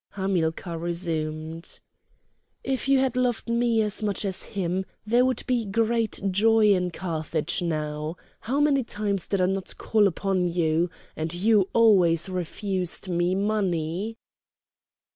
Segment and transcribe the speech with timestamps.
[0.13, 1.79] Hamilcar resumed:
[2.63, 6.89] "If you had loved me as much as him there would be great joy in
[6.89, 8.15] Carthage now!
[8.39, 10.89] How many times did I not call upon you!
[11.15, 14.17] and you always refused me money!"